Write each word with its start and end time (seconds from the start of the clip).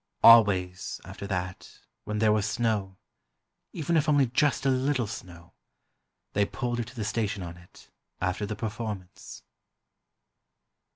Always, 0.23 0.99
after 1.05 1.27
that, 1.27 1.79
when 2.05 2.17
there 2.17 2.31
was 2.31 2.47
snow—even 2.49 3.95
if 3.95 4.09
only 4.09 4.25
just 4.25 4.65
a 4.65 4.71
little 4.71 5.05
snow—they 5.05 6.45
pulled 6.45 6.79
her 6.79 6.83
to 6.83 6.95
the 6.95 7.05
station 7.05 7.43
on 7.43 7.55
it, 7.55 7.91
after 8.19 8.47
the 8.47 8.55
performance. 8.55 9.43